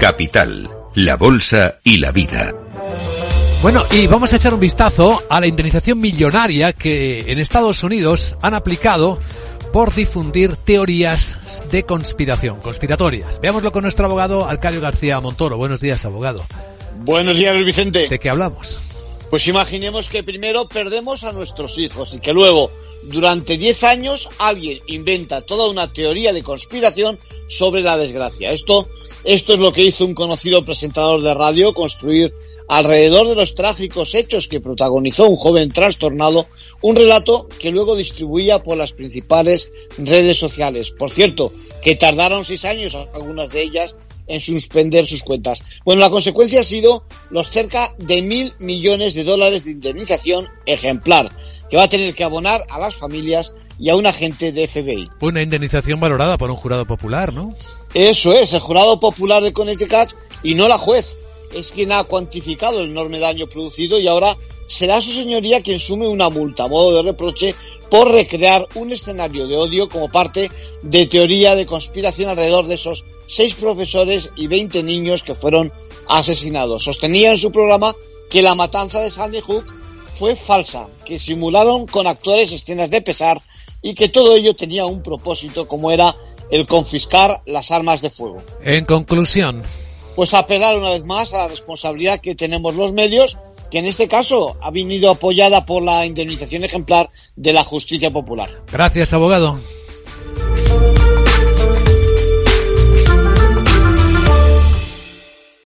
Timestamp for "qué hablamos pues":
18.18-19.46